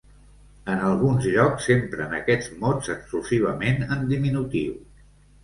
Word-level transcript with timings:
En 0.75 0.79
alguns 0.85 1.27
llocs 1.35 1.67
s'empren 1.67 2.15
aquests 2.21 2.49
mots 2.65 2.91
exclusivament 2.95 3.87
en 3.99 4.03
diminutiu. 4.15 4.75